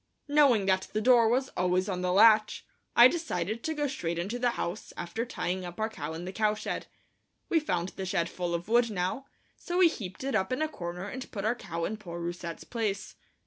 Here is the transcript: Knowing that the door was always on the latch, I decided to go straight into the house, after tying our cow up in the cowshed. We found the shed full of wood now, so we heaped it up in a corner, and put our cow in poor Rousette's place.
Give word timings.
Knowing 0.27 0.65
that 0.65 0.87
the 0.93 0.99
door 0.99 1.29
was 1.29 1.49
always 1.49 1.87
on 1.87 2.01
the 2.01 2.11
latch, 2.11 2.65
I 2.95 3.07
decided 3.07 3.61
to 3.63 3.75
go 3.75 3.85
straight 3.85 4.17
into 4.17 4.39
the 4.39 4.49
house, 4.57 4.91
after 4.97 5.25
tying 5.27 5.63
our 5.63 5.89
cow 5.89 6.09
up 6.09 6.15
in 6.15 6.25
the 6.25 6.31
cowshed. 6.33 6.87
We 7.49 7.59
found 7.59 7.89
the 7.89 8.05
shed 8.07 8.27
full 8.27 8.55
of 8.55 8.67
wood 8.67 8.89
now, 8.89 9.27
so 9.57 9.77
we 9.77 9.87
heaped 9.89 10.23
it 10.23 10.33
up 10.33 10.51
in 10.51 10.63
a 10.63 10.67
corner, 10.67 11.07
and 11.07 11.29
put 11.31 11.45
our 11.45 11.53
cow 11.53 11.85
in 11.85 11.97
poor 11.97 12.19
Rousette's 12.19 12.63
place. 12.63 13.13